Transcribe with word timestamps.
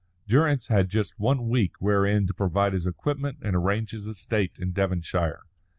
Durrance 0.27 0.65
had 0.65 0.89
just 0.89 1.19
one 1.19 1.47
week 1.47 1.75
wherein 1.79 2.25
to 2.25 2.33
provide 2.33 2.73
his 2.73 2.87
equipment 2.87 3.37
and 3.43 3.55
arrange 3.55 3.91
his 3.91 4.07
estate 4.07 4.57
in 4.57 4.71
Devonshire. 4.73 5.43